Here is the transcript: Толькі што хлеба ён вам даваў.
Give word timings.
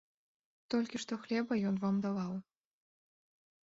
Толькі 0.75 1.01
што 1.05 1.13
хлеба 1.27 1.53
ён 1.73 1.81
вам 1.87 1.95
даваў. 2.09 2.33